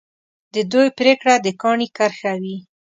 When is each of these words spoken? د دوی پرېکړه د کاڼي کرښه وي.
د 0.53 0.55
دوی 0.71 0.87
پرېکړه 0.99 1.33
د 1.45 1.47
کاڼي 1.61 1.87
کرښه 1.97 2.33
وي. 2.41 2.57